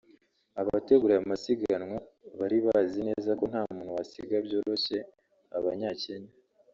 [0.61, 1.97] Abategura aya masiganwa
[2.39, 4.97] bari bazi neza ko nta muntu wasiga byoroshye
[5.57, 6.31] abanyakenya